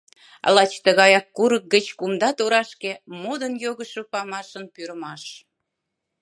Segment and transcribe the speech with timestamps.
[0.55, 5.23] Лач тыгаяк курык гыч кумда торашке Модын йогышо памашын пӱрымаш.